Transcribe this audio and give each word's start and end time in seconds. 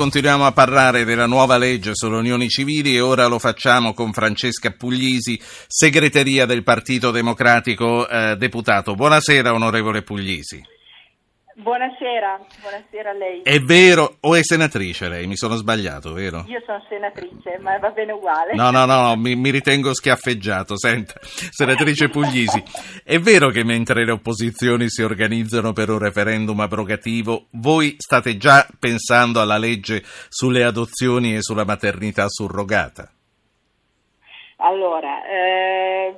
Continuiamo 0.00 0.46
a 0.46 0.52
parlare 0.52 1.04
della 1.04 1.26
nuova 1.26 1.58
legge 1.58 1.90
sulle 1.92 2.16
unioni 2.16 2.48
civili 2.48 2.96
e 2.96 3.02
ora 3.02 3.26
lo 3.26 3.38
facciamo 3.38 3.92
con 3.92 4.14
Francesca 4.14 4.70
Puglisi, 4.70 5.38
segreteria 5.66 6.46
del 6.46 6.62
Partito 6.62 7.10
Democratico 7.10 8.08
eh, 8.08 8.34
deputato. 8.38 8.94
Buonasera 8.94 9.52
onorevole 9.52 10.00
Puglisi. 10.00 10.79
Buonasera, 11.62 12.40
buonasera 12.62 13.10
a 13.10 13.12
lei. 13.12 13.42
È 13.42 13.58
vero, 13.58 14.16
o 14.20 14.34
è 14.34 14.42
senatrice 14.42 15.10
lei? 15.10 15.26
Mi 15.26 15.36
sono 15.36 15.56
sbagliato, 15.56 16.14
vero? 16.14 16.42
Io 16.46 16.62
sono 16.64 16.82
senatrice, 16.88 17.58
ma 17.60 17.76
va 17.78 17.90
bene 17.90 18.12
uguale. 18.12 18.54
No, 18.54 18.70
no, 18.70 18.86
no, 18.86 19.14
mi, 19.16 19.36
mi 19.36 19.50
ritengo 19.50 19.92
schiaffeggiato. 19.92 20.78
Senta, 20.78 21.20
senatrice 21.20 22.08
Puglisi, 22.08 22.62
è 23.04 23.18
vero 23.18 23.50
che 23.50 23.62
mentre 23.62 24.06
le 24.06 24.12
opposizioni 24.12 24.88
si 24.88 25.02
organizzano 25.02 25.74
per 25.74 25.90
un 25.90 25.98
referendum 25.98 26.58
abrogativo, 26.60 27.48
voi 27.50 27.94
state 27.98 28.38
già 28.38 28.66
pensando 28.78 29.42
alla 29.42 29.58
legge 29.58 30.02
sulle 30.30 30.64
adozioni 30.64 31.36
e 31.36 31.42
sulla 31.42 31.66
maternità 31.66 32.24
surrogata? 32.28 33.12
Allora, 34.62 35.24
eh, 35.26 36.14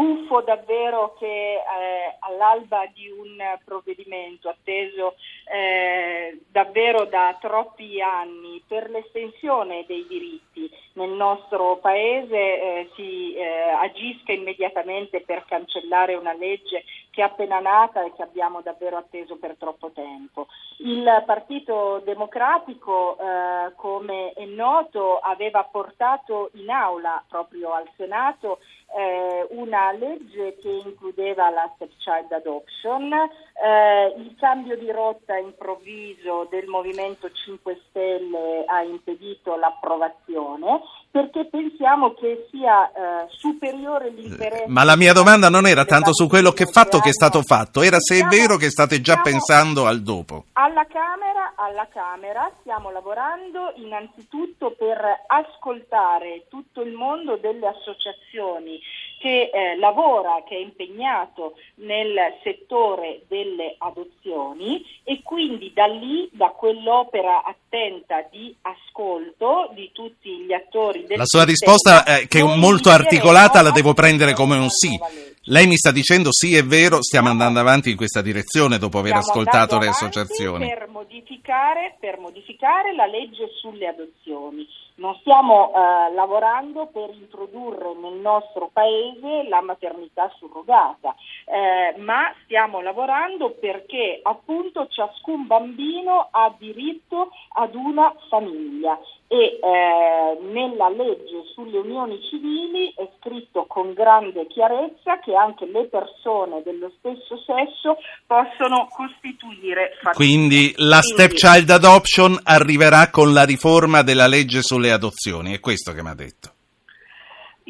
buffo 0.00 0.40
davvero 0.40 1.14
che 1.18 1.26
eh, 1.56 2.16
all'alba 2.20 2.86
di 2.94 3.10
un 3.10 3.36
provvedimento 3.62 4.48
atteso 4.48 5.16
eh, 5.52 6.40
davvero 6.50 7.04
da 7.04 7.36
troppi 7.38 8.00
anni 8.00 8.62
per 8.66 8.88
l'estensione 8.88 9.84
dei 9.86 10.06
diritti 10.08 10.70
nel 10.94 11.10
nostro 11.10 11.76
Paese 11.76 12.36
eh, 12.36 12.90
si 12.94 13.34
eh, 13.34 13.44
agisca 13.78 14.32
immediatamente 14.32 15.20
per 15.20 15.44
cancellare 15.46 16.14
una 16.14 16.32
legge 16.32 16.84
che 17.10 17.22
è 17.22 17.24
appena 17.24 17.58
nata 17.58 18.04
e 18.04 18.12
che 18.14 18.22
abbiamo 18.22 18.60
davvero 18.62 18.96
atteso 18.96 19.36
per 19.36 19.56
troppo 19.58 19.90
tempo. 19.90 20.46
Il 20.78 21.22
Partito 21.26 22.00
Democratico, 22.04 23.18
eh, 23.18 23.72
come 23.74 24.32
è 24.32 24.44
noto, 24.46 25.18
aveva 25.18 25.64
portato 25.64 26.50
in 26.54 26.70
aula 26.70 27.22
proprio 27.28 27.72
al 27.72 27.88
Senato 27.96 28.60
eh, 28.96 29.46
una 29.50 29.92
legge 29.92 30.56
che 30.56 30.70
includeva 30.70 31.50
la 31.50 31.70
stepchild 31.74 32.32
adoption, 32.32 33.12
eh, 33.12 34.14
il 34.16 34.34
cambio 34.38 34.76
di 34.76 34.90
rotta 34.90 35.36
improvviso 35.36 36.46
del 36.50 36.66
Movimento 36.66 37.30
5 37.30 37.80
Stelle 37.88 38.64
ha 38.66 38.82
impedito 38.82 39.56
l'approvazione 39.56 40.80
perché 41.10 41.48
pensiamo 41.50 42.14
che 42.14 42.46
sia 42.50 42.88
eh, 42.88 43.26
superiore 43.30 44.10
l'interesse. 44.10 44.68
Ma 44.68 44.84
la 44.84 44.96
mia 44.96 45.12
domanda 45.12 45.48
non 45.48 45.66
era 45.66 45.84
tanto 45.84 46.14
su 46.14 46.28
quello 46.28 46.52
che 46.52 46.66
fatto 46.66 47.00
che 47.00 47.08
è 47.08 47.12
stato 47.12 47.42
fatto, 47.42 47.82
era 47.82 47.98
se 47.98 48.20
è 48.20 48.24
vero 48.24 48.56
che 48.56 48.70
state 48.70 49.00
già 49.00 49.20
pensando 49.20 49.86
al 49.86 50.02
dopo. 50.02 50.44
Alla 50.52 50.86
Camera, 50.86 51.54
alla 51.56 51.88
Camera 51.92 52.50
stiamo 52.60 52.90
lavorando 52.90 53.72
innanzitutto 53.76 54.74
per 54.78 55.00
ascoltare 55.26 56.46
tutto 56.48 56.82
il 56.82 56.92
mondo 56.92 57.36
delle 57.36 57.66
associazioni 57.66 58.78
che 59.20 59.50
eh, 59.52 59.76
lavora, 59.76 60.42
che 60.48 60.56
è 60.56 60.58
impegnato 60.58 61.52
nel 61.74 62.16
settore 62.42 63.20
delle 63.28 63.74
adozioni 63.76 64.82
e 65.04 65.20
quindi 65.22 65.72
da 65.74 65.84
lì, 65.84 66.26
da 66.32 66.48
quell'opera 66.56 67.42
attenta 67.44 68.26
di 68.30 68.56
ascolto 68.62 69.72
di 69.74 69.90
tutti 69.92 70.30
gli 70.38 70.54
attori 70.54 71.04
del 71.04 71.18
La 71.18 71.26
sua 71.26 71.44
risposta, 71.44 72.02
eh, 72.04 72.28
che 72.28 72.40
è 72.40 72.56
molto 72.56 72.88
articolata, 72.88 73.60
la 73.60 73.72
devo 73.72 73.92
prendere 73.92 74.32
come 74.32 74.56
un 74.56 74.70
sì. 74.70 74.98
Lei 75.44 75.66
mi 75.66 75.76
sta 75.76 75.92
dicendo 75.92 76.32
sì, 76.32 76.56
è 76.56 76.64
vero, 76.64 77.02
stiamo 77.02 77.28
andando 77.28 77.60
avanti 77.60 77.90
in 77.90 77.96
questa 77.96 78.22
direzione 78.22 78.78
dopo 78.78 78.98
aver 79.00 79.16
ascoltato 79.16 79.78
le 79.78 79.88
associazioni. 79.88 80.66
Per 80.66 80.88
modificare, 80.88 81.96
per 82.00 82.18
modificare 82.18 82.94
la 82.94 83.04
legge 83.04 83.50
sulle 83.60 83.86
adozioni. 83.86 84.66
Non 85.00 85.16
stiamo 85.20 85.72
eh, 85.72 86.12
lavorando 86.12 86.86
per 86.92 87.08
introdurre 87.14 87.94
nel 87.94 88.18
nostro 88.20 88.68
paese 88.70 89.48
la 89.48 89.62
maternità 89.62 90.30
surrogata, 90.36 91.14
eh, 91.46 91.98
ma 91.98 92.30
stiamo 92.44 92.82
lavorando 92.82 93.52
perché 93.52 94.20
appunto 94.22 94.88
ciascun 94.88 95.46
bambino 95.46 96.28
ha 96.30 96.54
diritto 96.58 97.30
ad 97.54 97.74
una 97.74 98.14
famiglia 98.28 98.98
e 99.32 99.60
eh, 99.62 100.42
nella 100.42 100.88
legge 100.88 101.44
sulle 101.54 101.78
unioni 101.78 102.20
civili 102.28 102.92
è 102.96 103.08
scritto 103.20 103.64
con 103.68 103.92
grande 103.92 104.48
chiarezza 104.48 105.20
che 105.20 105.36
anche 105.36 105.66
le 105.66 105.84
persone 105.84 106.62
dello 106.64 106.90
stesso 106.98 107.38
sesso 107.46 107.98
possono 108.26 108.88
costituire 108.90 109.92
famiglia. 110.02 110.16
Quindi 110.16 110.74
la 110.78 111.00
stepchild 111.00 111.70
adoption 111.70 112.40
arriverà 112.42 113.10
con 113.10 113.32
la 113.32 113.44
riforma 113.44 114.02
della 114.02 114.26
legge 114.26 114.62
sulle 114.62 114.90
adozioni, 114.90 115.54
è 115.54 115.60
questo 115.60 115.92
che 115.92 116.02
mi 116.02 116.08
ha 116.08 116.14
detto. 116.14 116.50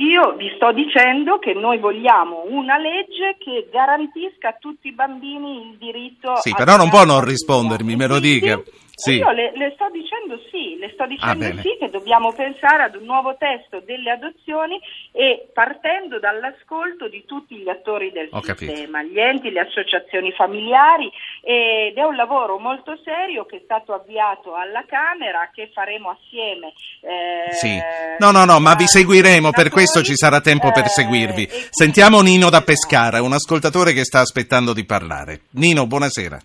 Io 0.00 0.32
vi 0.36 0.50
sto 0.56 0.72
dicendo 0.72 1.38
che 1.38 1.52
noi 1.52 1.78
vogliamo 1.78 2.44
una 2.46 2.78
legge 2.78 3.36
che 3.38 3.68
garantisca 3.70 4.48
a 4.48 4.56
tutti 4.58 4.88
i 4.88 4.94
bambini 4.94 5.72
il 5.72 5.76
diritto 5.76 6.36
Sì, 6.36 6.54
però 6.56 6.78
non 6.78 6.88
può 6.88 7.04
non 7.04 7.22
rispondermi, 7.22 7.96
me 7.96 8.06
lo 8.06 8.18
dica. 8.18 8.62
Sì. 9.00 9.16
Io 9.16 9.30
le, 9.30 9.52
le, 9.54 9.72
sto 9.74 9.88
dicendo 9.88 10.38
sì, 10.50 10.76
le 10.76 10.90
sto 10.92 11.06
dicendo 11.06 11.46
ah, 11.46 11.62
sì 11.62 11.74
che 11.78 11.88
dobbiamo 11.88 12.32
pensare 12.32 12.82
ad 12.82 12.94
un 12.96 13.04
nuovo 13.04 13.34
testo 13.38 13.80
delle 13.80 14.10
adozioni 14.10 14.78
e 15.12 15.48
partendo 15.54 16.18
dall'ascolto 16.18 17.08
di 17.08 17.24
tutti 17.24 17.56
gli 17.56 17.68
attori 17.70 18.12
del 18.12 18.28
Ho 18.30 18.42
sistema, 18.42 18.98
capito. 18.98 19.12
gli 19.14 19.18
enti, 19.18 19.50
le 19.50 19.60
associazioni 19.60 20.32
familiari 20.32 21.10
ed 21.40 21.96
è 21.96 22.04
un 22.04 22.14
lavoro 22.14 22.58
molto 22.58 22.98
serio 23.02 23.46
che 23.46 23.56
è 23.56 23.60
stato 23.64 23.94
avviato 23.94 24.54
alla 24.54 24.84
Camera 24.86 25.48
che 25.50 25.70
faremo 25.72 26.10
assieme. 26.10 26.74
Eh, 27.00 27.52
sì. 27.54 27.78
No, 28.18 28.30
no, 28.32 28.44
no, 28.44 28.60
ma 28.60 28.74
vi 28.74 28.86
seguiremo, 28.86 29.50
per 29.50 29.70
questo 29.70 30.02
ci 30.02 30.14
sarà 30.14 30.42
tempo 30.42 30.70
per 30.72 30.84
eh, 30.84 30.88
seguirvi. 30.88 31.48
Sentiamo 31.70 32.20
Nino 32.20 32.50
da 32.50 32.60
Pescara, 32.60 33.22
un 33.22 33.32
ascoltatore 33.32 33.94
che 33.94 34.04
sta 34.04 34.20
aspettando 34.20 34.74
di 34.74 34.84
parlare. 34.84 35.40
Nino, 35.52 35.86
buonasera. 35.86 36.38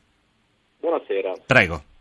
Buonasera. 0.79 1.33
Prego. 1.45 1.94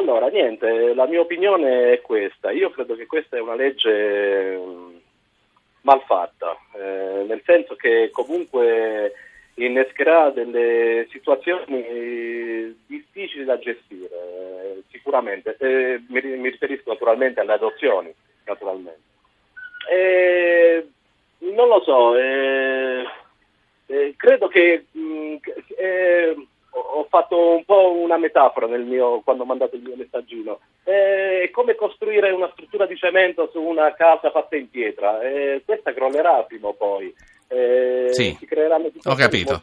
Eh, 0.00 0.02
allora, 0.02 0.28
niente, 0.28 0.94
la 0.94 1.06
mia 1.06 1.20
opinione 1.20 1.92
è 1.92 2.00
questa. 2.00 2.50
Io 2.50 2.70
credo 2.70 2.94
che 2.96 3.06
questa 3.06 3.36
è 3.36 3.40
una 3.40 3.54
legge 3.54 4.56
mm, 4.56 4.96
mal 5.82 6.02
fatta, 6.06 6.56
eh, 6.74 7.24
nel 7.28 7.42
senso 7.44 7.76
che 7.76 8.10
comunque 8.10 9.12
innescherà 9.54 10.30
delle 10.30 11.06
situazioni 11.10 12.74
difficili 12.86 13.44
da 13.44 13.58
gestire, 13.58 14.14
eh, 14.14 14.82
sicuramente. 14.90 15.56
Mi, 15.60 16.22
mi, 16.22 16.48
riferisco 16.48 16.90
naturalmente 16.90 17.40
alle 17.40 17.52
adozioni, 17.52 18.12
naturalmente. 18.46 19.00
non 21.38 21.68
lo 21.68 21.82
so, 21.84 22.16
eh, 22.16 23.04
eh, 23.86 24.14
credo 24.16 24.48
che 24.48 24.86
mh, 24.92 25.36
fatto 27.10 27.56
un 27.56 27.64
po' 27.64 27.92
una 27.92 28.16
metafora 28.16 28.66
mio, 28.66 29.20
quando 29.20 29.42
ho 29.42 29.46
mandato 29.46 29.76
il 29.76 29.82
mio 29.82 29.96
messaggino. 29.96 30.60
È 30.82 31.50
come 31.52 31.74
costruire 31.74 32.30
una 32.30 32.48
struttura 32.52 32.86
di 32.86 32.96
cemento 32.96 33.50
su 33.52 33.60
una 33.60 33.92
casa 33.94 34.30
fatta 34.30 34.56
in 34.56 34.70
pietra. 34.70 35.20
Eh, 35.20 35.62
questa 35.66 35.92
crollerà 35.92 36.44
prima 36.44 36.68
o 36.68 36.74
poi. 36.74 37.12
Eh, 37.52 38.06
sì, 38.12 38.38
ho 39.02 39.14
capito. 39.16 39.60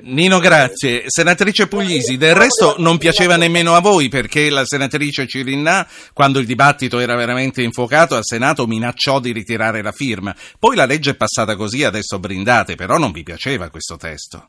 Nino, 0.00 0.38
grazie. 0.38 1.04
Senatrice 1.06 1.68
Puglisi, 1.68 2.16
del 2.16 2.34
resto 2.34 2.76
non 2.78 2.96
piaceva 2.96 3.36
nemmeno 3.36 3.74
a 3.74 3.80
voi 3.80 4.08
perché 4.08 4.48
la 4.48 4.64
senatrice 4.64 5.26
Cirinna, 5.26 5.86
quando 6.14 6.38
il 6.38 6.46
dibattito 6.46 6.98
era 6.98 7.14
veramente 7.14 7.60
infuocato 7.60 8.14
al 8.14 8.24
Senato, 8.24 8.66
minacciò 8.66 9.20
di 9.20 9.32
ritirare 9.32 9.82
la 9.82 9.92
firma. 9.92 10.34
Poi 10.58 10.74
la 10.74 10.86
legge 10.86 11.10
è 11.10 11.16
passata 11.16 11.54
così, 11.54 11.84
adesso 11.84 12.18
brindate, 12.18 12.76
però 12.76 12.96
non 12.96 13.12
vi 13.12 13.22
piaceva 13.22 13.68
questo 13.68 13.96
testo. 13.96 14.48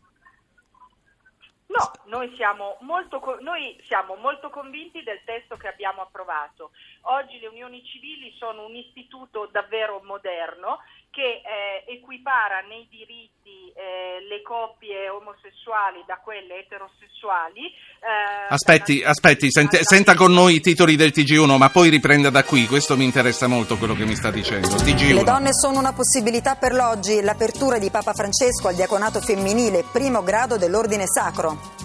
No, 1.78 1.92
noi 2.06 2.34
siamo, 2.36 2.78
molto, 2.82 3.22
noi 3.42 3.80
siamo 3.86 4.16
molto 4.16 4.50
convinti 4.50 5.04
del 5.04 5.22
testo 5.26 5.58
che 5.58 5.68
abbiamo 5.68 6.02
approvato. 6.02 6.72
Oggi 7.02 7.40
le 7.40 7.48
unioni 7.48 7.86
civili 7.86 8.34
sono 8.38 8.66
un 8.66 8.76
istituto 8.76 9.48
davvero 9.52 10.02
moderno 10.04 10.80
che 11.18 11.42
eh, 11.42 11.94
equipara 11.94 12.62
nei 12.68 12.88
diritti 12.92 13.74
eh, 13.74 14.22
le 14.28 14.42
coppie 14.44 15.10
omosessuali 15.10 16.04
da 16.06 16.20
quelle 16.24 16.60
eterosessuali. 16.60 17.66
Eh, 17.66 18.46
aspetti, 18.50 19.02
aspetti, 19.04 19.50
sente, 19.50 19.84
senta 19.84 20.14
con 20.14 20.32
noi 20.32 20.56
i 20.56 20.60
titoli 20.60 20.96
del 20.96 21.10
TG1, 21.10 21.58
ma 21.58 21.70
poi 21.70 21.90
riprenda 21.90 22.30
da 22.30 22.44
qui, 22.44 22.68
questo 22.68 22.96
mi 22.96 23.04
interessa 23.04 23.48
molto 23.48 23.78
quello 23.78 23.96
che 23.96 24.06
mi 24.06 24.16
sta 24.16 24.30
dicendo. 24.30 24.68
TG1. 24.68 25.14
Le 25.16 25.24
donne 25.24 25.54
sono 25.54 25.80
una 25.80 25.94
possibilità 25.94 26.56
per 26.56 26.74
l'oggi, 26.74 27.22
l'apertura 27.22 27.80
di 27.80 27.90
Papa 27.90 28.14
Francesco 28.14 28.68
al 28.68 28.76
diaconato 28.76 29.20
femminile, 29.20 29.86
primo 29.92 30.22
grado 30.22 30.58
dell'ordine 30.58 31.08
sacro. 31.08 31.77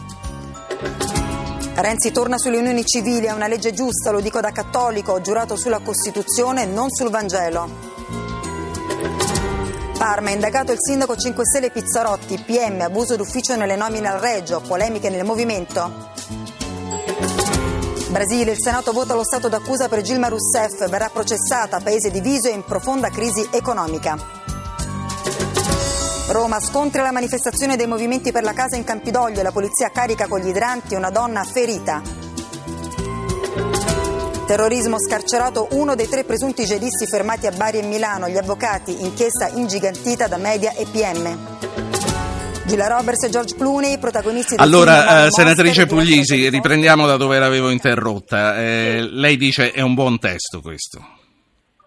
Renzi 1.82 2.12
torna 2.12 2.38
sulle 2.38 2.58
unioni 2.58 2.84
civili, 2.84 3.26
è 3.26 3.32
una 3.32 3.48
legge 3.48 3.72
giusta, 3.72 4.12
lo 4.12 4.20
dico 4.20 4.38
da 4.38 4.52
cattolico, 4.52 5.14
ho 5.14 5.20
giurato 5.20 5.56
sulla 5.56 5.80
Costituzione, 5.80 6.64
non 6.64 6.88
sul 6.92 7.10
Vangelo. 7.10 7.68
Parma, 9.98 10.30
indagato 10.30 10.70
il 10.70 10.78
sindaco 10.78 11.16
5 11.16 11.44
Stelle 11.44 11.72
Pizzarotti, 11.72 12.40
PM, 12.46 12.82
abuso 12.82 13.16
d'ufficio 13.16 13.56
nelle 13.56 13.74
nomine 13.74 14.06
al 14.06 14.20
Reggio, 14.20 14.60
polemiche 14.60 15.10
nel 15.10 15.24
movimento. 15.24 16.10
Brasile, 18.10 18.52
il 18.52 18.62
Senato 18.62 18.92
vota 18.92 19.14
lo 19.14 19.24
stato 19.24 19.48
d'accusa 19.48 19.88
per 19.88 20.02
Gilma 20.02 20.28
Rousseff, 20.28 20.88
verrà 20.88 21.10
processata, 21.12 21.80
paese 21.80 22.12
diviso 22.12 22.46
e 22.46 22.52
in 22.52 22.62
profonda 22.62 23.10
crisi 23.10 23.44
economica. 23.50 24.51
Roma, 26.32 26.60
scontri 26.60 27.00
alla 27.00 27.12
manifestazione 27.12 27.76
dei 27.76 27.86
movimenti 27.86 28.32
per 28.32 28.42
la 28.42 28.54
casa 28.54 28.76
in 28.76 28.84
Campidoglio 28.84 29.40
e 29.40 29.42
la 29.42 29.52
polizia 29.52 29.90
carica 29.90 30.26
con 30.26 30.40
gli 30.40 30.48
idranti 30.48 30.94
una 30.94 31.10
donna 31.10 31.44
ferita. 31.44 32.00
Terrorismo 34.46 34.96
scarcerato 34.98 35.68
uno 35.72 35.94
dei 35.94 36.08
tre 36.08 36.24
presunti 36.24 36.64
jihadisti 36.64 37.06
fermati 37.06 37.46
a 37.46 37.52
Bari 37.52 37.78
e 37.78 37.82
Milano, 37.82 38.28
gli 38.28 38.38
avvocati, 38.38 39.02
inchiesta 39.02 39.48
ingigantita 39.48 40.26
da 40.26 40.38
media 40.38 40.72
e 40.72 40.86
PM. 40.90 41.38
Gila 42.64 42.86
Roberts 42.86 43.24
e 43.24 43.28
George 43.28 43.54
Clooney, 43.54 43.98
protagonisti 43.98 44.56
del 44.56 44.64
Allora, 44.64 45.26
eh, 45.26 45.30
senatrice 45.30 45.84
Puglisi, 45.84 46.48
riprendiamo 46.48 47.06
da 47.06 47.16
dove 47.18 47.38
l'avevo 47.38 47.68
interrotta. 47.68 48.58
Eh, 48.58 49.06
lei 49.10 49.36
dice 49.36 49.70
è 49.70 49.82
un 49.82 49.92
buon 49.92 50.18
testo 50.18 50.62
questo. 50.62 51.20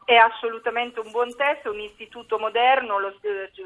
È 0.06 0.14
assolutamente 0.14 1.00
un 1.00 1.10
buon 1.10 1.36
testo, 1.36 1.72
un 1.72 1.80
istituto 1.80 2.38
moderno, 2.38 3.00
lo 3.00 3.12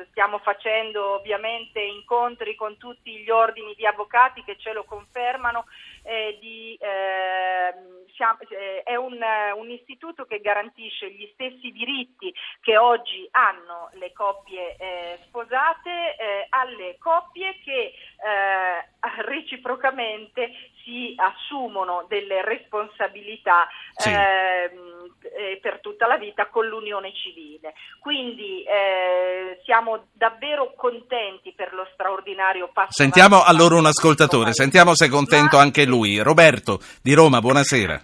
stiamo 0.10 0.38
facendo 0.40 1.16
ovviamente 1.16 1.82
incontri 1.82 2.56
con 2.56 2.78
tutti 2.78 3.12
gli 3.18 3.30
ordini 3.30 3.76
di 3.76 3.86
avvocati 3.86 4.42
che 4.46 4.56
ce 4.58 4.72
lo 4.72 4.86
confermano 4.86 5.66
eh, 6.10 6.38
di, 6.42 6.76
eh, 6.80 7.74
è 8.84 8.96
un, 8.96 9.18
un, 9.56 9.70
istituto 9.70 10.26
che 10.26 10.40
garantisce 10.40 11.12
gli 11.12 11.30
stessi 11.34 11.72
diritti 11.72 12.34
che 12.60 12.78
oggi 12.78 13.28
hanno 13.32 13.90
le 13.94 14.12
coppie 14.12 14.76
eh, 14.78 15.20
sposate 15.28 16.16
eh, 16.18 16.48
alle 16.50 16.98
coppie 16.98 17.60
che 17.64 17.94
eh, 17.94 19.22
reciprocamente 19.24 20.52
si 20.84 21.14
assumono 21.16 22.06
delle 22.08 22.44
responsabilità 22.44 23.68
sì. 23.94 24.10
Ehm, 24.10 24.98
per 25.62 25.80
tutta 25.82 26.08
la 26.08 26.18
vita 26.18 26.48
con 26.48 26.66
l'unione 26.66 27.14
civile. 27.14 27.74
Quindi 28.00 28.64
eh, 28.64 29.60
siamo 29.66 30.08
davvero 30.14 30.74
contenti 30.76 31.54
per 31.54 31.74
lo 31.74 31.88
straordinario 31.94 32.70
passo. 32.74 32.92
Sentiamo 32.92 33.44
allora 33.44 33.76
un 33.76 33.86
ascoltatore, 33.86 34.54
sentiamo 34.54 34.96
se 34.96 35.06
è 35.06 35.10
contento 35.10 35.58
anche 35.58 35.86
lui. 35.86 35.99
Roberto 36.22 36.80
di 37.02 37.14
Roma, 37.14 37.40
buonasera. 37.40 38.00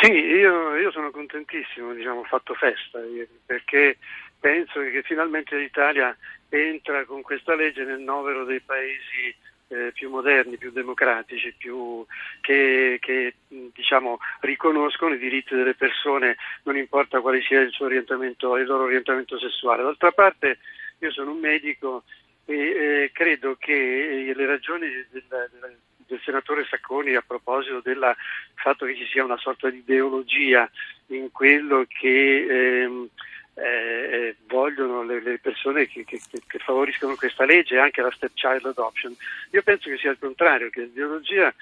Sì, 0.00 0.12
io, 0.12 0.76
io 0.76 0.90
sono 0.90 1.10
contentissimo, 1.10 1.92
diciamo, 1.92 2.20
ho 2.20 2.24
fatto 2.24 2.54
festa 2.54 2.98
perché 3.44 3.98
penso 4.38 4.80
che 4.80 5.02
finalmente 5.04 5.56
l'Italia 5.56 6.16
entra 6.48 7.04
con 7.04 7.22
questa 7.22 7.54
legge 7.54 7.84
nel 7.84 8.00
novero 8.00 8.44
dei 8.44 8.60
paesi 8.60 9.34
eh, 9.68 9.92
più 9.92 10.10
moderni, 10.10 10.58
più 10.58 10.70
democratici, 10.70 11.54
più, 11.56 12.04
che, 12.40 12.98
che 13.00 13.34
diciamo, 13.48 14.18
riconoscono 14.40 15.14
i 15.14 15.18
diritti 15.18 15.54
delle 15.54 15.74
persone, 15.74 16.36
non 16.64 16.76
importa 16.76 17.20
quale 17.20 17.42
sia 17.42 17.60
il, 17.60 17.74
il 17.78 18.66
loro 18.66 18.84
orientamento 18.84 19.38
sessuale. 19.38 19.82
D'altra 19.82 20.12
parte 20.12 20.58
io 20.98 21.10
sono 21.10 21.32
un 21.32 21.40
medico 21.40 22.04
e 22.44 22.54
eh, 22.54 23.10
credo 23.12 23.56
che 23.58 24.32
le 24.34 24.46
ragioni 24.46 24.88
del, 24.88 25.24
del, 25.28 25.78
del, 26.06 26.20
senatore 26.24 26.66
Sacconi 26.68 27.14
a 27.14 27.24
proposito 27.26 27.80
del 27.80 28.14
fatto 28.54 28.86
che 28.86 28.96
ci 28.96 29.06
sia 29.06 29.24
una 29.24 29.38
sorta 29.38 29.70
di 29.70 29.78
ideologia 29.78 30.68
in 31.08 31.30
quello 31.30 31.84
che 31.88 32.82
ehm, 32.82 33.08
eh, 33.54 34.36
vogliono 34.46 35.02
le, 35.02 35.20
le 35.22 35.38
persone 35.38 35.86
che, 35.86 36.04
che, 36.04 36.20
che, 36.46 36.58
favoriscono 36.58 37.14
questa 37.14 37.44
legge 37.44 37.78
anche 37.78 38.02
la 38.02 38.10
stepchild 38.10 38.66
adoption. 38.66 39.14
Io 39.52 39.62
penso 39.62 39.88
che 39.88 39.96
sia 39.96 40.10
il 40.10 40.18
contrario, 40.18 40.68
che 40.70 40.82
l'ideologia 40.82 41.52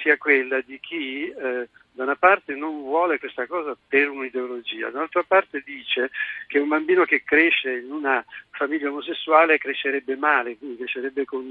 sia 0.00 0.16
quella 0.16 0.60
di 0.60 0.78
chi 0.78 1.28
eh, 1.28 1.68
da 2.00 2.06
una 2.06 2.16
parte 2.16 2.54
non 2.54 2.80
vuole 2.80 3.18
questa 3.18 3.46
cosa 3.46 3.76
per 3.86 4.08
un'ideologia, 4.08 4.88
dall'altra 4.88 5.22
parte 5.22 5.62
dice 5.62 6.10
che 6.46 6.58
un 6.58 6.68
bambino 6.68 7.04
che 7.04 7.22
cresce 7.22 7.72
in 7.72 7.92
una 7.92 8.24
famiglia 8.52 8.88
omosessuale 8.88 9.58
crescerebbe 9.58 10.16
male, 10.16 10.56
quindi 10.56 10.78
crescerebbe 10.78 11.26
con, 11.26 11.44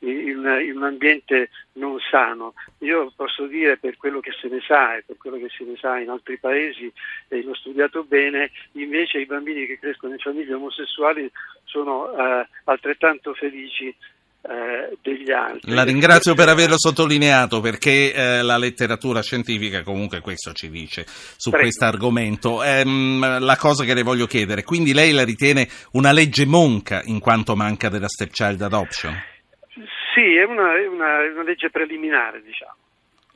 in, 0.00 0.60
in, 0.60 0.76
un 0.76 0.82
ambiente 0.82 1.48
non 1.74 1.98
sano. 2.00 2.52
Io 2.80 3.10
posso 3.16 3.46
dire 3.46 3.78
per 3.78 3.96
quello 3.96 4.20
che 4.20 4.32
se 4.32 4.48
ne 4.48 4.60
sa 4.60 4.94
e 4.94 5.04
per 5.06 5.16
quello 5.16 5.38
che 5.38 5.48
se 5.48 5.64
ne 5.64 5.76
sa 5.76 5.98
in 5.98 6.10
altri 6.10 6.36
paesi 6.36 6.92
e 7.28 7.42
l'ho 7.42 7.54
studiato 7.54 8.04
bene, 8.04 8.50
invece 8.72 9.20
i 9.20 9.26
bambini 9.26 9.64
che 9.64 9.78
crescono 9.78 10.12
in 10.12 10.18
famiglie 10.18 10.52
omosessuali 10.52 11.30
sono 11.64 12.12
eh, 12.12 12.46
altrettanto 12.64 13.32
felici 13.32 13.88
eh. 13.88 14.17
La 15.62 15.82
ringrazio 15.84 16.34
per 16.34 16.48
averlo 16.48 16.78
sottolineato 16.78 17.60
perché 17.60 18.12
eh, 18.12 18.42
la 18.42 18.56
letteratura 18.56 19.22
scientifica 19.22 19.82
comunque 19.82 20.20
questo 20.20 20.52
ci 20.52 20.70
dice 20.70 21.04
su 21.06 21.50
questo 21.50 21.84
argomento. 21.84 22.62
Ehm, 22.62 23.38
la 23.40 23.56
cosa 23.56 23.84
che 23.84 23.94
le 23.94 24.02
voglio 24.02 24.26
chiedere, 24.26 24.62
quindi 24.62 24.94
lei 24.94 25.12
la 25.12 25.24
ritiene 25.24 25.68
una 25.92 26.12
legge 26.12 26.46
monca 26.46 27.02
in 27.04 27.18
quanto 27.18 27.56
manca 27.56 27.88
della 27.88 28.08
stepchild 28.08 28.62
adoption? 28.62 29.14
Sì, 30.14 30.36
è 30.36 30.44
una, 30.44 30.76
è 30.76 30.86
una, 30.86 31.18
una 31.32 31.42
legge 31.42 31.70
preliminare 31.70 32.42
diciamo. 32.42 32.87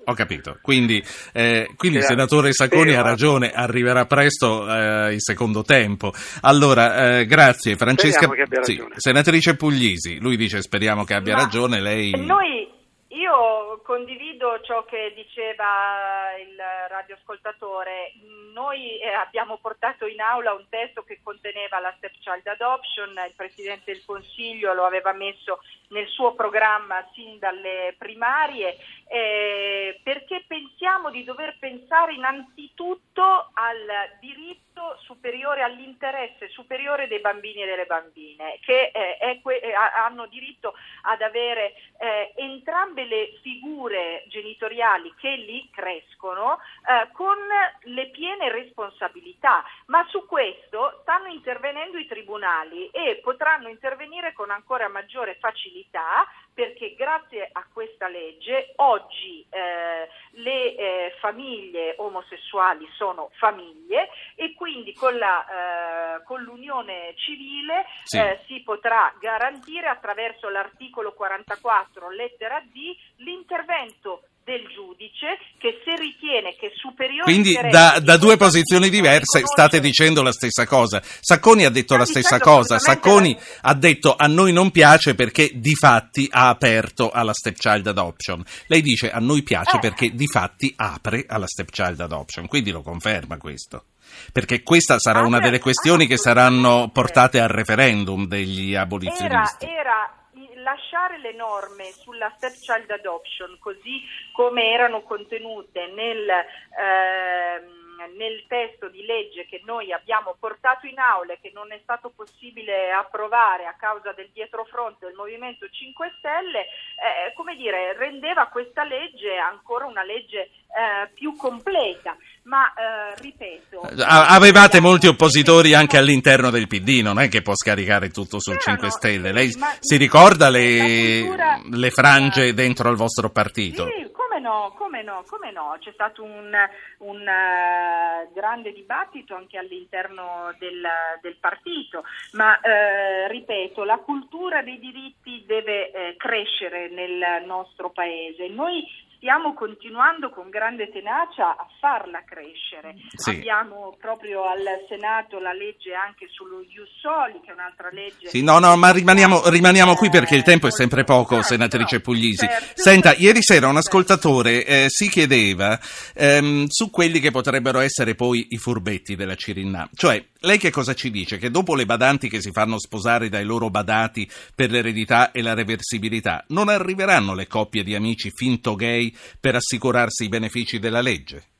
Ho 0.04 0.14
capito, 0.14 0.58
quindi, 0.60 1.02
eh, 1.32 1.70
quindi 1.76 1.98
il 1.98 2.04
senatore 2.04 2.52
Sacconi 2.52 2.94
ha 2.94 3.02
ragione, 3.02 3.52
arriverà 3.52 4.04
presto 4.06 4.68
eh, 4.68 5.12
il 5.12 5.20
secondo 5.20 5.62
tempo. 5.62 6.12
Allora, 6.40 7.18
eh, 7.18 7.26
grazie 7.26 7.76
Francesca. 7.76 8.28
Sì, 8.62 8.82
senatrice 8.96 9.54
Puglisi, 9.54 10.18
lui 10.18 10.36
dice 10.36 10.60
speriamo 10.60 11.04
che 11.04 11.14
abbia 11.14 11.34
Ma 11.34 11.42
ragione, 11.42 11.80
lei... 11.80 12.10
Noi, 12.10 12.68
io 13.12 13.80
condivido 13.82 14.60
ciò 14.62 14.84
che 14.84 15.12
diceva 15.14 16.32
il 16.38 16.56
radioascoltatore. 16.88 18.12
Noi 18.52 18.98
eh, 18.98 19.08
abbiamo 19.12 19.58
portato 19.58 20.06
in 20.06 20.20
aula 20.20 20.52
un 20.54 20.66
testo 20.68 21.02
che 21.02 21.20
conteneva 21.22 21.78
la 21.78 21.94
stepchild 21.96 22.46
adoption, 22.46 23.10
il 23.10 23.34
Presidente 23.36 23.92
del 23.92 24.04
Consiglio 24.04 24.72
lo 24.72 24.84
aveva 24.84 25.12
messo 25.12 25.60
nel 25.88 26.06
suo 26.08 26.34
programma 26.34 27.06
sin 27.12 27.38
dalle 27.38 27.94
primarie, 27.98 28.78
eh, 29.08 30.00
perché 30.02 30.44
pensiamo 30.46 31.10
di 31.10 31.24
dover 31.24 31.56
pensare 31.58 32.14
innanzitutto 32.14 33.50
al 33.52 34.18
diritto 34.20 34.71
superiore, 35.00 35.62
all'interesse 35.62 36.48
superiore 36.48 37.08
dei 37.08 37.20
bambini 37.20 37.62
e 37.62 37.66
delle 37.66 37.86
bambine, 37.86 38.58
che 38.60 38.90
eh, 38.92 39.40
que- 39.42 39.60
eh, 39.60 39.72
hanno 39.72 40.26
diritto 40.26 40.74
ad 41.02 41.22
avere 41.22 41.74
eh, 41.98 42.32
entrambe 42.36 43.04
le 43.04 43.38
figure 43.42 44.24
genitoriali 44.28 45.14
che 45.18 45.30
li 45.30 45.68
crescono 45.70 46.58
eh, 46.88 47.10
con 47.12 47.36
le 47.82 48.08
piene 48.10 48.50
responsabilità, 48.50 49.64
ma 49.86 50.06
su 50.08 50.26
questo 50.26 51.00
stanno 51.02 51.28
intervenendo 51.28 51.98
i 51.98 52.06
tribunali 52.06 52.88
e 52.90 53.20
potranno 53.22 53.68
intervenire 53.68 54.32
con 54.32 54.50
ancora 54.50 54.88
maggiore 54.88 55.36
facilità 55.40 56.26
perché 56.54 56.94
grazie 56.94 57.48
a 57.50 57.64
questa 57.72 58.08
legge 58.08 58.72
oggi 58.76 59.44
eh, 59.48 60.08
le 60.32 60.74
eh, 60.74 61.14
famiglie 61.18 61.94
omosessuali 61.98 62.86
sono 62.96 63.30
famiglie 63.34 64.08
e 64.34 64.52
quindi 64.62 64.92
con, 64.92 65.18
la, 65.18 65.44
eh, 65.44 66.22
con 66.22 66.40
l'unione 66.40 67.14
civile 67.16 67.84
sì. 68.04 68.18
Eh, 68.18 68.44
si 68.46 68.62
potrà 68.62 69.12
garantire 69.18 69.88
attraverso 69.88 70.48
l'articolo 70.48 71.14
44 71.14 72.10
lettera 72.10 72.60
D 72.60 72.96
l'intervento 73.16 74.22
del 74.44 74.66
giudice 74.74 75.38
che 75.58 75.80
se 75.84 75.96
ritiene 75.96 76.56
che 76.58 76.72
superiore 76.74 77.22
quindi 77.22 77.56
da, 77.70 78.00
da 78.02 78.16
due 78.16 78.36
posizioni 78.36 78.88
diverse 78.88 79.42
state 79.44 79.80
dicendo 79.80 80.22
la 80.22 80.32
stessa 80.32 80.66
cosa. 80.66 81.00
Sacconi 81.02 81.64
ha 81.64 81.70
detto 81.70 81.96
la 81.96 82.04
stessa 82.04 82.40
cosa. 82.40 82.78
Sacconi 82.78 83.38
ha 83.62 83.74
detto 83.74 84.16
a 84.16 84.26
noi 84.26 84.52
non 84.52 84.70
piace 84.70 85.14
perché 85.14 85.50
di 85.54 85.74
fatti 85.74 86.28
ha 86.30 86.48
aperto 86.48 87.10
alla 87.10 87.32
stepchild 87.32 87.86
adoption 87.86 88.42
lei 88.66 88.82
dice 88.82 89.10
a 89.10 89.18
noi 89.18 89.42
piace 89.42 89.76
eh. 89.76 89.80
perché 89.80 90.14
di 90.14 90.26
fatti 90.26 90.72
apre 90.76 91.24
alla 91.28 91.46
stepchild 91.46 92.00
adoption 92.00 92.46
quindi 92.46 92.70
lo 92.70 92.82
conferma 92.82 93.36
questo. 93.36 93.84
Perché 94.30 94.62
questa 94.62 94.98
sarà 94.98 95.22
una 95.22 95.38
delle 95.38 95.58
questioni 95.58 96.06
che 96.06 96.18
saranno 96.18 96.90
portate 96.92 97.40
al 97.40 97.48
referendum 97.48 98.26
degli 98.26 98.74
abolizionisti 98.74 99.64
era, 99.64 99.80
era 99.80 100.21
lasciare 100.62 101.18
le 101.18 101.32
norme 101.32 101.92
sulla 101.92 102.32
stepchild 102.36 102.90
adoption 102.90 103.56
così 103.58 104.02
come 104.32 104.70
erano 104.70 105.02
contenute 105.02 105.86
nel, 105.88 106.28
ehm, 106.28 107.81
nel 108.06 108.44
testo 108.46 108.88
di 108.88 109.04
legge 109.04 109.46
che 109.46 109.60
noi 109.64 109.92
abbiamo 109.92 110.36
portato 110.38 110.86
in 110.86 110.98
aula 110.98 111.34
e 111.34 111.38
che 111.40 111.50
non 111.54 111.72
è 111.72 111.80
stato 111.82 112.12
possibile 112.14 112.90
approvare 112.90 113.66
a 113.66 113.74
causa 113.78 114.12
del 114.12 114.30
dietrofront 114.32 114.98
del 115.00 115.14
Movimento 115.14 115.68
5 115.68 116.14
Stelle, 116.18 116.60
eh, 116.60 117.32
come 117.34 117.56
dire, 117.56 117.96
rendeva 117.96 118.46
questa 118.46 118.84
legge 118.84 119.36
ancora 119.36 119.86
una 119.86 120.02
legge 120.02 120.50
eh, 120.72 121.10
più 121.14 121.36
completa. 121.36 122.16
Ma 122.44 122.72
eh, 122.74 123.14
ripeto, 123.20 123.82
avevate 124.04 124.80
molti 124.80 125.06
oppositori 125.06 125.74
anche 125.74 125.96
all'interno 125.96 126.50
del 126.50 126.66
PD, 126.66 127.00
non 127.02 127.20
è 127.20 127.28
che 127.28 127.40
può 127.40 127.54
scaricare 127.54 128.10
tutto 128.10 128.40
sul 128.40 128.54
Erano, 128.54 128.78
5 128.78 128.90
Stelle. 128.90 129.32
Lei 129.32 129.52
si 129.78 129.96
ricorda 129.96 130.48
le, 130.48 131.60
le 131.70 131.90
frange 131.90 132.52
dentro 132.52 132.88
al 132.88 132.96
vostro 132.96 133.30
partito? 133.30 133.86
Sì, 133.86 134.10
come 134.32 134.40
no, 134.40 134.72
come 134.78 135.02
no, 135.02 135.24
come 135.28 135.50
no, 135.50 135.76
c'è 135.78 135.92
stato 135.92 136.22
un, 136.22 136.56
un 136.98 137.20
uh, 137.20 138.32
grande 138.32 138.72
dibattito 138.72 139.34
anche 139.34 139.58
all'interno 139.58 140.54
del, 140.58 140.82
del 141.20 141.36
partito, 141.38 142.04
ma 142.32 142.52
uh, 142.52 143.28
ripeto, 143.28 143.84
la 143.84 143.98
cultura 143.98 144.62
dei 144.62 144.78
diritti 144.78 145.44
deve 145.46 145.90
uh, 145.92 146.16
crescere 146.16 146.88
nel 146.88 147.44
nostro 147.44 147.90
paese. 147.90 148.48
Noi 148.48 148.82
stiamo 149.22 149.54
continuando 149.54 150.30
con 150.30 150.50
grande 150.50 150.90
tenacia 150.90 151.54
a 151.54 151.64
farla 151.78 152.24
crescere. 152.26 152.96
Sì. 153.14 153.30
Abbiamo 153.30 153.96
proprio 154.00 154.42
al 154.42 154.66
Senato 154.88 155.38
la 155.38 155.52
legge 155.52 155.94
anche 155.94 156.26
sullo 156.28 156.58
Ius 156.58 156.90
Soli, 157.00 157.38
che 157.40 157.50
è 157.50 157.54
un'altra 157.54 157.88
legge. 157.92 158.26
Sì, 158.26 158.42
no, 158.42 158.58
no, 158.58 158.76
ma 158.76 158.90
rimaniamo, 158.90 159.48
rimaniamo 159.48 159.94
qui 159.94 160.10
perché 160.10 160.34
il 160.34 160.42
tempo 160.42 160.66
è 160.66 160.72
sempre 160.72 161.04
poco, 161.04 161.36
certo, 161.36 161.54
senatrice 161.54 162.00
Puglisi. 162.00 162.48
Certo. 162.48 162.82
Senta, 162.82 163.14
ieri 163.14 163.42
sera 163.42 163.68
un 163.68 163.76
ascoltatore 163.76 164.66
eh, 164.66 164.86
si 164.88 165.08
chiedeva 165.08 165.78
ehm, 166.14 166.66
su 166.66 166.90
quelli 166.90 167.20
che 167.20 167.30
potrebbero 167.30 167.78
essere 167.78 168.16
poi 168.16 168.48
i 168.50 168.58
furbetti 168.58 169.14
della 169.14 169.36
Cirinna. 169.36 169.88
Cioè, 169.94 170.20
lei 170.40 170.58
che 170.58 170.70
cosa 170.70 170.94
ci 170.94 171.12
dice? 171.12 171.38
Che 171.38 171.48
dopo 171.48 171.76
le 171.76 171.86
badanti 171.86 172.28
che 172.28 172.40
si 172.40 172.50
fanno 172.50 172.80
sposare 172.80 173.28
dai 173.28 173.44
loro 173.44 173.70
badati 173.70 174.28
per 174.52 174.72
l'eredità 174.72 175.30
e 175.30 175.42
la 175.42 175.54
reversibilità, 175.54 176.44
non 176.48 176.68
arriveranno 176.68 177.34
le 177.34 177.46
coppie 177.46 177.84
di 177.84 177.94
amici 177.94 178.32
finto 178.34 178.74
gay 178.74 179.11
per 179.40 179.54
assicurarsi 179.54 180.24
i 180.24 180.28
benefici 180.28 180.78
della 180.78 181.00
legge? 181.00 181.51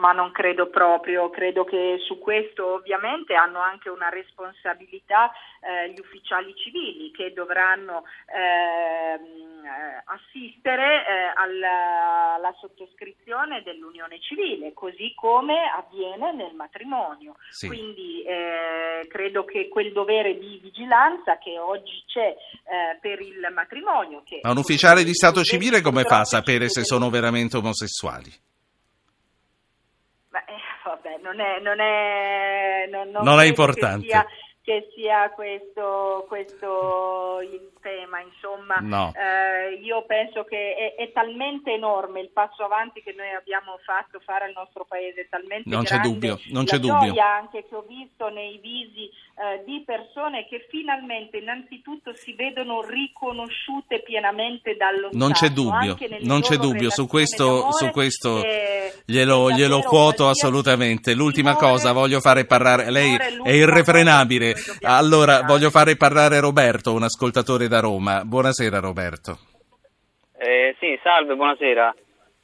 Ma 0.00 0.12
non 0.12 0.32
credo 0.32 0.68
proprio, 0.68 1.28
credo 1.28 1.64
che 1.64 1.98
su 2.06 2.18
questo 2.18 2.74
ovviamente 2.74 3.34
hanno 3.34 3.60
anche 3.60 3.90
una 3.90 4.08
responsabilità 4.08 5.30
eh, 5.60 5.92
gli 5.92 6.00
ufficiali 6.00 6.54
civili 6.56 7.10
che 7.10 7.34
dovranno 7.34 8.04
eh, 8.26 9.20
assistere 10.06 11.04
eh, 11.06 11.32
alla, 11.34 12.34
alla, 12.36 12.54
sottoscrizione 12.58 13.62
dell'unione 13.62 14.18
civile, 14.20 14.72
così 14.72 15.12
come 15.14 15.68
avviene 15.68 16.32
nel 16.32 16.54
matrimonio. 16.54 17.36
Sì. 17.50 17.66
Quindi 17.66 18.22
eh, 18.22 19.06
credo 19.06 19.44
che 19.44 19.68
quel 19.68 19.92
dovere 19.92 20.38
di 20.38 20.58
vigilanza 20.62 21.36
che 21.36 21.58
oggi 21.58 22.02
c'è 22.06 22.28
eh, 22.28 22.98
per 23.00 23.20
il 23.20 23.46
matrimonio... 23.52 24.22
Che 24.24 24.40
ma 24.42 24.50
un 24.50 24.56
ufficiale 24.56 25.04
di 25.04 25.12
Stato 25.12 25.42
civile 25.42 25.82
come 25.82 26.04
fa 26.04 26.20
a 26.20 26.24
sapere 26.24 26.70
se 26.70 26.84
sono 26.84 27.10
veramente 27.10 27.58
omosessuali? 27.58 28.48
Non 31.22 31.40
è, 31.40 31.60
non 31.60 31.80
è, 31.80 32.86
non, 32.90 33.10
non 33.10 33.24
non 33.24 33.40
è 33.40 33.44
importante. 33.44 34.06
Sia, 34.06 34.26
che 34.70 34.88
sia 34.94 35.28
questo, 35.30 36.24
questo, 36.28 37.40
il 37.42 37.72
tema, 37.82 38.20
insomma, 38.20 38.76
no. 38.78 39.12
eh, 39.18 39.74
io 39.82 40.04
penso 40.06 40.44
che 40.44 40.94
è, 40.96 41.02
è, 41.02 41.10
talmente 41.10 41.72
enorme 41.72 42.20
il 42.20 42.30
passo 42.32 42.62
avanti 42.62 43.02
che 43.02 43.12
noi 43.16 43.34
abbiamo 43.34 43.80
fatto 43.84 44.20
fare 44.20 44.44
al 44.44 44.52
nostro 44.54 44.84
paese, 44.84 45.26
talmente 45.28 45.68
non 45.68 45.82
grande, 45.82 45.90
c'è 45.90 46.08
dubbio, 46.08 46.40
non 46.52 46.64
c'è 46.66 46.78
dubbio. 46.78 47.20
anche 47.20 47.66
che 47.66 47.74
ho 47.74 47.84
visto 47.88 48.28
nei 48.28 48.58
visi 48.58 49.10
eh, 49.40 49.64
di 49.64 49.82
persone 49.84 50.46
che 50.46 50.66
finalmente 50.68 51.38
innanzitutto 51.38 52.12
si 52.14 52.34
vedono 52.34 52.82
riconosciute 52.82 54.02
pienamente 54.02 54.76
dallo 54.76 55.08
non 55.12 55.34
Stato. 55.34 55.46
C'è 55.46 55.52
dubbio, 55.52 55.96
non 56.20 56.42
c'è 56.42 56.56
dubbio, 56.58 56.90
su 56.90 57.06
questo, 57.06 57.72
su 57.72 57.88
questo 57.88 58.42
glielo, 59.06 59.50
glielo 59.50 59.80
quoto 59.80 60.28
assolutamente. 60.28 61.14
L'ultima 61.14 61.54
cosa, 61.54 61.92
voglio 61.92 62.20
fare 62.20 62.44
parlare, 62.44 62.90
lei 62.90 63.16
è 63.16 63.50
irrefrenabile, 63.50 64.54
allora 64.82 65.42
voglio 65.42 65.70
fare 65.70 65.96
parlare 65.96 66.40
Roberto, 66.40 66.92
un 66.92 67.02
ascoltatore 67.02 67.68
da 67.68 67.80
Roma. 67.80 68.24
Buonasera 68.24 68.80
Roberto. 68.80 69.38
Eh, 70.38 70.74
sì, 70.78 70.98
salve, 71.02 71.34
buonasera. 71.34 71.94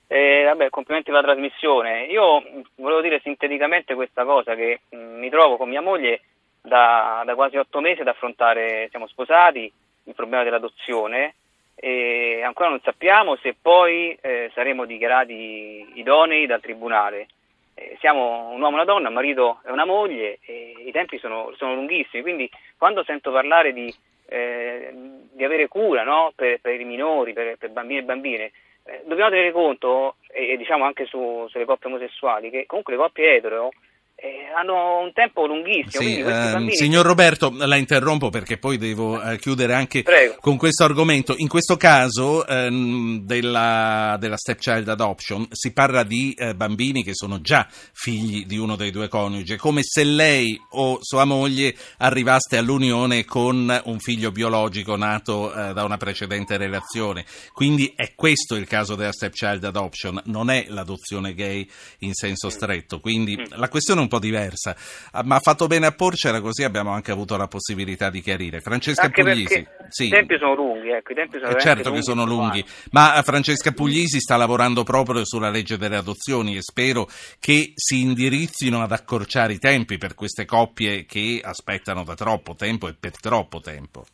Eh, 0.09 0.45
vabbè, 0.45 0.71
complimenti 0.71 1.11
per 1.11 1.21
la 1.21 1.27
trasmissione. 1.27 2.05
Io 2.05 2.43
volevo 2.77 3.01
dire 3.01 3.21
sinteticamente 3.23 3.95
questa 3.95 4.25
cosa, 4.25 4.55
che 4.55 4.81
mh, 4.89 4.97
mi 4.97 5.31
trovo 5.31 5.57
con 5.57 5.69
mia 5.69 5.81
moglie 5.81 6.21
da, 6.63 7.23
da 7.25 7.35
quasi 7.35 7.57
otto 7.57 7.81
mesi 7.81 8.03
ad 8.03 8.09
affrontare, 8.09 8.89
siamo 8.91 9.07
sposati, 9.07 9.73
il 10.05 10.15
problema 10.15 10.45
dell'adozione 10.45 11.35
e 11.79 12.43
ancora 12.43 12.71
non 12.71 12.81
sappiamo 12.83 13.37
se 13.37 13.55
poi 13.61 14.17
eh, 14.23 14.51
saremo 14.55 14.87
dichiarati 14.87 15.93
idonei 15.95 16.47
dal 16.47 16.61
tribunale. 16.61 17.29
Eh, 17.75 17.97
siamo 18.01 18.49
un 18.51 18.61
uomo 18.63 18.79
e 18.79 18.81
una 18.81 18.85
donna, 18.85 19.09
un 19.09 19.15
marito 19.15 19.61
e 19.65 19.71
una 19.71 19.85
moglie 19.85 20.39
e 20.41 20.75
tempi 20.97 21.19
sono, 21.19 21.53
sono 21.57 21.75
lunghissimi, 21.75 22.23
quindi 22.23 22.51
quando 22.79 23.05
sento 23.05 23.31
parlare 23.31 23.75
di, 23.75 23.95
eh, 24.29 24.91
di 25.31 25.45
avere 25.45 25.69
cura 25.69 26.05
no? 26.05 26.33
per, 26.35 26.59
per, 26.61 26.81
i 26.81 26.85
minori, 26.85 27.35
per, 27.35 27.57
per, 27.59 27.71
bambini 27.71 28.01
e 28.01 28.05
bambine, 28.05 28.53
eh, 28.85 29.03
dobbiamo 29.05 29.31
tenere 29.31 29.53
conto, 29.53 30.17
e, 30.29 30.53
e 30.53 30.57
diciamo 30.57 30.85
anche 30.85 31.05
su, 31.05 31.47
sulle 31.49 31.67
coppie 31.67 31.91
omosessuali, 31.91 32.49
che 32.49 32.65
comunque 32.65 32.95
le 32.95 32.99
coppie 32.99 33.35
etero 33.35 33.73
eh, 34.19 34.51
hanno 34.57 35.01
un 35.01 35.13
tempo 35.13 35.47
lunghissimo. 35.47 36.03
Sì, 36.03 36.21
eh, 36.21 36.75
signor 36.75 37.05
Roberto, 37.05 37.53
la 37.55 37.77
interrompo 37.77 38.31
perché 38.31 38.57
poi 38.57 38.79
devo 38.79 39.23
eh, 39.23 39.39
chiudere 39.39 39.75
anche 39.75 40.03
Prego. 40.03 40.37
con 40.41 40.57
questo 40.57 40.85
argomento. 40.85 41.35
In 41.37 41.49
questo 41.49 41.77
caso 41.77 42.47
ehm, 42.47 43.21
della, 43.21 44.17
della 44.19 44.39
stepchild 44.39 44.89
adoption 44.89 45.47
si 45.51 45.73
parla 45.75 46.03
di 46.03 46.33
eh, 46.33 46.55
bambini 46.55 47.05
che 47.05 47.15
sono 47.15 47.43
già 47.43 47.69
figli 47.93 48.47
di 48.47 48.57
uno 48.57 48.75
dei 48.75 48.91
due 48.91 49.09
coniugi, 49.09 49.57
come 49.57 49.83
se 49.83 50.03
lei 50.05 50.59
o 50.71 50.99
sua 51.03 51.27
moglie 51.27 51.77
arrivaste 51.99 52.57
all'unione 52.57 53.27
con 53.27 53.83
un 53.85 53.99
figlio 53.99 54.33
biologico 54.33 54.97
nato 54.97 55.53
eh, 55.53 55.75
da 55.75 55.85
una 55.85 55.99
precedente 55.99 56.57
relazione. 56.57 57.27
Quindi 57.53 57.93
è 57.95 58.15
questo 58.15 58.55
il 58.55 58.67
caso 58.67 58.95
della 58.95 59.13
stepchild 59.13 59.65
adoption, 59.65 60.23
non 60.25 60.49
è 60.49 60.65
l'adozione 60.69 61.35
gay 61.35 61.69
in 61.99 62.15
senso 62.15 62.49
stretto. 62.49 62.99
Quindi 62.99 63.37
mm. 63.37 63.59
la 63.59 63.69
questione 63.69 64.01
è 64.01 64.06
un 64.07 64.09
po' 64.09 64.19
diversa, 64.19 64.75
ah, 65.13 65.23
ma 65.25 65.37
ha 65.37 65.41
fatto 65.41 65.67
bene 65.67 65.87
a 65.87 65.93
porcela 65.93 66.41
così 66.41 66.65
abbiamo 66.65 66.91
anche 66.91 67.11
avuto 67.11 67.37
la 67.37 67.49
possibilità 67.49 68.11
di 68.11 68.21
chiarire. 68.21 68.61
Francesca 68.61 69.03
anche 69.03 69.23
Puglisi. 69.23 69.67
Sì. 69.89 70.07
I 70.07 70.11
tempi 70.11 70.37
sono 70.39 70.55
lunghi, 70.55 70.91
ecco, 70.91 71.13
i 71.13 71.15
tempi 71.15 71.39
sono 71.39 71.57
eh 71.57 71.61
certo 71.61 71.93
che 71.93 72.03
sono 72.03 72.25
lunghi, 72.25 72.65
ma 72.93 73.21
Francesca 73.23 73.73
Puglisi 73.73 74.21
sta 74.21 74.37
lavorando 74.37 74.83
proprio 74.83 75.25
sulla 75.25 75.51
legge 75.51 75.77
delle 75.77 75.97
adozioni 75.97 76.57
e 76.57 76.63
spero 76.63 77.07
che 77.39 77.73
si 77.75 78.01
indirizzino 78.01 78.83
ad 78.83 78.93
accorciare 78.93 79.55
i 79.55 79.59
tempi 79.59 79.99
per 79.99 80.15
queste 80.15 80.45
coppie 80.45 81.05
che 81.05 81.41
aspettano 81.43 82.05
da 82.05 82.15
troppo 82.15 82.55
tempo 82.55 82.89
e 82.89 82.95
per 82.99 83.19
troppo 83.21 83.61
tempo. 83.61 84.05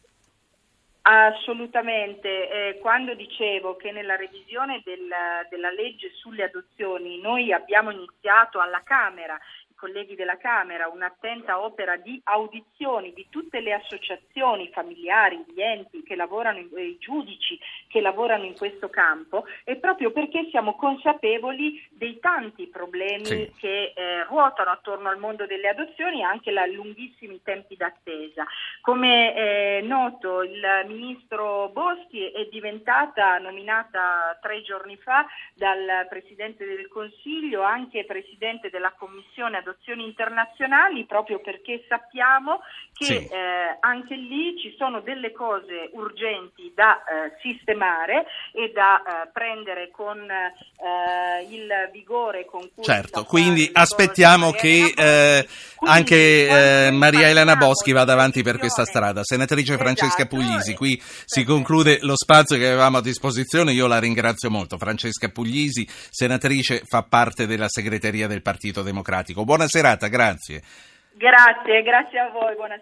Assolutamente, 1.04 2.28
eh, 2.28 2.78
quando 2.78 3.14
dicevo 3.14 3.74
che 3.74 3.90
nella 3.90 4.14
revisione 4.14 4.82
del, 4.84 5.08
della 5.50 5.72
legge 5.72 6.12
sulle 6.14 6.44
adozioni 6.44 7.20
noi 7.20 7.52
abbiamo 7.52 7.90
iniziato 7.90 8.60
alla 8.60 8.82
Camera 8.84 9.36
colleghi 9.82 10.14
della 10.14 10.36
Camera 10.36 10.86
un'attenta 10.86 11.60
opera 11.60 11.96
di 11.96 12.20
audizioni 12.22 13.12
di 13.12 13.26
tutte 13.28 13.58
le 13.58 13.72
associazioni 13.72 14.70
familiari, 14.72 15.44
gli 15.48 15.60
enti 15.60 16.04
che 16.04 16.14
lavorano, 16.14 16.60
i 16.60 16.96
giudici 17.00 17.58
che 17.88 18.00
lavorano 18.00 18.44
in 18.44 18.56
questo 18.56 18.88
campo, 18.88 19.44
è 19.64 19.74
proprio 19.74 20.12
perché 20.12 20.46
siamo 20.50 20.76
consapevoli 20.76 21.84
dei 21.90 22.20
tanti 22.20 22.68
problemi 22.68 23.24
sì. 23.24 23.52
che 23.58 23.92
eh, 23.92 24.22
ruotano 24.28 24.70
attorno 24.70 25.08
al 25.08 25.18
mondo 25.18 25.46
delle 25.46 25.68
adozioni 25.68 26.20
e 26.20 26.24
anche 26.24 26.50
i 26.50 26.74
lunghissimi 26.74 27.42
tempi 27.42 27.74
d'attesa. 27.74 28.46
Come 28.82 29.34
è 29.34 29.80
noto, 29.82 30.42
il 30.42 30.62
ministro 30.86 31.70
Boschi 31.72 32.30
è 32.30 32.46
diventata 32.52 33.38
nominata 33.38 34.38
tre 34.40 34.62
giorni 34.62 34.96
fa 34.96 35.26
dal 35.54 36.06
Presidente 36.08 36.64
del 36.64 36.86
Consiglio 36.86 37.62
anche 37.62 38.04
Presidente 38.04 38.70
della 38.70 38.92
Commissione 38.92 39.56
Adozioni 39.56 39.70
adozioni 39.72 40.04
internazionali 40.04 41.04
proprio 41.04 41.40
perché 41.40 41.84
sappiamo 41.88 42.60
che 43.02 43.18
sì. 43.18 43.26
eh, 43.26 43.76
anche 43.80 44.14
lì 44.14 44.58
ci 44.58 44.74
sono 44.78 45.00
delle 45.00 45.32
cose 45.32 45.90
urgenti 45.92 46.72
da 46.74 47.02
eh, 47.02 47.36
sistemare 47.42 48.24
e 48.52 48.70
da 48.72 49.02
eh, 49.02 49.30
prendere 49.32 49.90
con 49.90 50.18
eh, 50.30 51.42
il 51.50 51.68
vigore 51.92 52.44
con 52.44 52.60
cui... 52.74 52.84
Certo, 52.84 53.24
quindi 53.24 53.68
aspettiamo 53.72 54.52
che 54.52 54.92
eh, 54.96 55.46
quindi, 55.76 55.96
anche 55.96 56.86
eh, 56.86 56.90
Maria 56.92 57.28
Elena 57.28 57.56
Boschi 57.56 57.92
vada 57.92 58.12
avanti 58.12 58.42
per 58.42 58.58
questa 58.58 58.84
strada. 58.84 59.22
Senatrice 59.24 59.76
Francesca 59.76 60.22
esatto, 60.22 60.36
Puglisi, 60.36 60.74
qui 60.74 61.00
si 61.02 61.44
conclude 61.44 61.98
lo 62.02 62.16
spazio 62.16 62.56
che 62.56 62.66
avevamo 62.66 62.98
a 62.98 63.02
disposizione, 63.02 63.72
io 63.72 63.86
la 63.86 63.98
ringrazio 63.98 64.50
molto. 64.50 64.78
Francesca 64.78 65.28
Puglisi, 65.28 65.86
senatrice, 65.88 66.82
fa 66.84 67.02
parte 67.02 67.46
della 67.46 67.68
segreteria 67.68 68.26
del 68.26 68.42
Partito 68.42 68.82
Democratico. 68.82 69.44
Buona 69.44 69.66
serata, 69.66 70.06
grazie. 70.08 70.62
Grazie, 71.14 71.82
grazie 71.82 72.18
a 72.18 72.30
voi, 72.30 72.54
buonasera. 72.54 72.80